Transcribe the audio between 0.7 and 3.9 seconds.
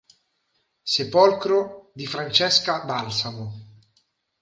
Sepolcro di Francesca Balsamo.